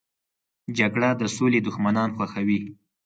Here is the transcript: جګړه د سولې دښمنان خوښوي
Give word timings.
جګړه 0.77 1.09
د 1.19 1.23
سولې 1.35 1.59
دښمنان 1.67 2.09
خوښوي 2.17 2.59